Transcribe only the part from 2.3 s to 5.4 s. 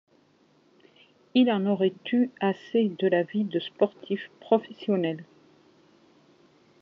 assez de la vie de sportif professionnel.